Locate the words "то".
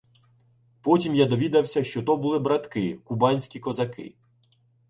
2.03-2.17